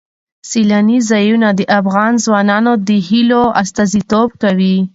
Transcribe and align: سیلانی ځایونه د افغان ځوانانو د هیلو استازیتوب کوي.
سیلانی 0.49 0.97
ځایونه 1.09 1.49
د 1.53 1.61
افغان 1.79 2.13
ځوانانو 2.25 2.73
د 2.87 2.89
هیلو 3.07 3.43
استازیتوب 3.61 4.29
کوي. 4.43 4.77